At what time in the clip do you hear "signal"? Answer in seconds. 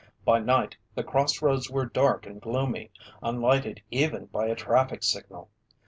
5.03-5.51